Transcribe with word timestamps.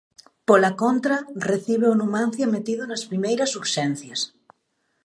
Pola 0.47 0.71
contra, 0.81 1.15
recibe 1.51 1.85
o 1.89 1.97
Numancia 2.01 2.51
metido 2.55 2.83
nas 2.87 3.03
primeiras 3.09 3.51
urxencias. 3.61 4.19